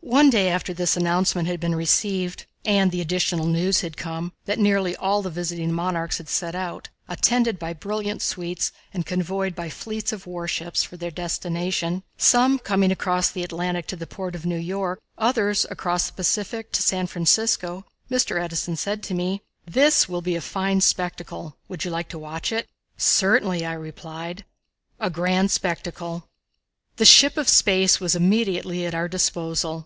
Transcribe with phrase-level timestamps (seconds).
[0.00, 4.58] One day, after this announcement had been received, and the additional news had come that
[4.58, 9.68] nearly all the visiting monarchs had set out, attended by brilliant suites and convoyed by
[9.68, 14.46] fleets of warships, for their destination, some coming across the Atlantic to the port of
[14.46, 18.40] New York, others across the Pacific to San Francisco, Mr.
[18.42, 21.58] Edison said to me: "This will be a fine spectacle.
[21.68, 22.66] Would you like to watch it?"
[22.96, 24.46] "Certainly," I replied.
[24.98, 26.24] A Grand Spectacle.
[26.96, 29.84] The Ship of Space was immediately at our disposal.